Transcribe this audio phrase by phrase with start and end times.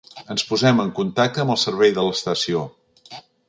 [0.35, 2.67] Ens posem en contacte amb el servei de l'estació.